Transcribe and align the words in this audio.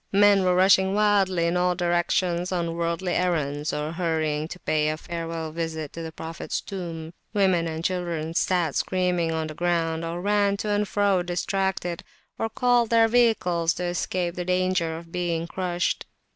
Men 0.11 0.43
were 0.43 0.55
rushing 0.55 0.95
wildly 0.95 1.45
in 1.45 1.55
all 1.55 1.75
directions 1.75 2.51
on 2.51 2.73
worldly 2.75 3.13
errands, 3.13 3.71
or 3.71 3.91
hurrying 3.91 4.47
to 4.47 4.57
pay 4.61 4.89
a 4.89 4.97
farewell 4.97 5.51
visit 5.51 5.93
to 5.93 6.01
the 6.01 6.11
Prophets 6.11 6.59
Tomb. 6.59 7.13
Women 7.35 7.67
and 7.67 7.83
children 7.85 8.33
sat 8.33 8.73
screaming 8.73 9.31
on 9.31 9.45
the 9.45 9.53
ground, 9.53 10.03
or 10.03 10.19
ran 10.19 10.57
to 10.57 10.69
and 10.69 10.87
fro 10.87 11.21
distracted, 11.21 12.03
or 12.39 12.49
called 12.49 12.89
their 12.89 13.07
vehicles 13.07 13.75
to 13.75 13.83
escape 13.83 14.33
the 14.33 14.43
danger 14.45 14.97
of 14.97 15.11
being 15.11 15.45
crushed. 15.45 16.07